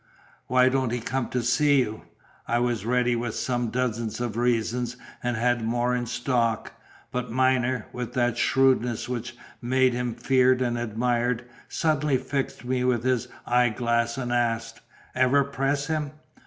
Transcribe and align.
"Why 0.47 0.67
don't 0.67 0.91
he 0.91 0.99
come 0.99 1.29
to 1.29 1.43
see 1.43 1.77
you?" 1.81 2.05
I 2.47 2.57
was 2.57 2.87
ready 2.87 3.15
with 3.15 3.35
some 3.35 3.67
dozen 3.69 4.09
of 4.25 4.35
reasons, 4.35 4.97
and 5.21 5.37
had 5.37 5.63
more 5.63 5.95
in 5.95 6.07
stock; 6.07 6.73
but 7.11 7.29
Myner, 7.31 7.83
with 7.93 8.13
that 8.13 8.35
shrewdness 8.35 9.07
which 9.07 9.37
made 9.61 9.93
him 9.93 10.15
feared 10.15 10.59
and 10.59 10.75
admired, 10.75 11.45
suddenly 11.69 12.17
fixed 12.17 12.65
me 12.65 12.83
with 12.83 13.03
his 13.03 13.27
eye 13.45 13.69
glass 13.69 14.17
and 14.17 14.33
asked, 14.33 14.81
"Ever 15.13 15.43
press 15.43 15.85
him?" 15.85 16.13